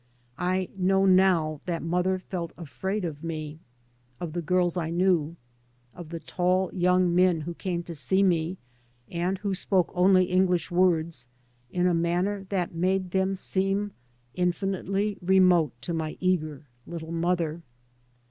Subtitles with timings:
[0.39, 3.59] I know now that mother felt afraid of me,
[4.19, 5.35] of the girls I knew,
[5.93, 8.57] of the tall young men who came to see me
[9.11, 11.27] and who spoke only English words
[11.69, 13.91] in a manner that made them seem
[14.33, 17.61] infinitely remote to my eager little mother.